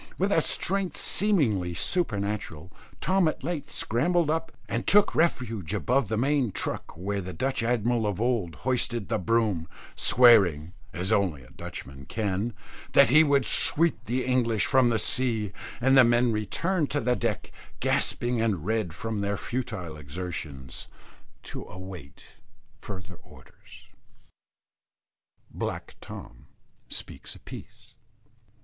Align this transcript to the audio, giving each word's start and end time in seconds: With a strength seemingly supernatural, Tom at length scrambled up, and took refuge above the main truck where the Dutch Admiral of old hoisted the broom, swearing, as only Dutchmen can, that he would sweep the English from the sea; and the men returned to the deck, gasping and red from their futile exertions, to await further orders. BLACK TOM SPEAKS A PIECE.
With 0.17 0.31
a 0.31 0.41
strength 0.41 0.97
seemingly 0.97 1.75
supernatural, 1.75 2.71
Tom 3.01 3.27
at 3.27 3.43
length 3.43 3.69
scrambled 3.69 4.31
up, 4.31 4.51
and 4.67 4.87
took 4.87 5.13
refuge 5.13 5.75
above 5.75 6.07
the 6.07 6.17
main 6.17 6.51
truck 6.51 6.97
where 6.97 7.21
the 7.21 7.33
Dutch 7.35 7.61
Admiral 7.61 8.07
of 8.07 8.19
old 8.19 8.55
hoisted 8.65 9.09
the 9.09 9.19
broom, 9.19 9.67
swearing, 9.95 10.73
as 10.91 11.11
only 11.11 11.45
Dutchmen 11.55 12.07
can, 12.07 12.53
that 12.93 13.09
he 13.09 13.23
would 13.23 13.45
sweep 13.45 14.05
the 14.05 14.25
English 14.25 14.65
from 14.65 14.89
the 14.89 14.97
sea; 14.97 15.51
and 15.79 15.95
the 15.95 16.03
men 16.03 16.31
returned 16.31 16.89
to 16.89 16.99
the 16.99 17.15
deck, 17.15 17.51
gasping 17.79 18.41
and 18.41 18.65
red 18.65 18.95
from 18.95 19.21
their 19.21 19.37
futile 19.37 19.97
exertions, 19.97 20.87
to 21.43 21.61
await 21.65 22.37
further 22.79 23.17
orders. 23.21 23.85
BLACK 25.51 25.95
TOM 26.01 26.47
SPEAKS 26.89 27.35
A 27.35 27.39
PIECE. 27.41 27.93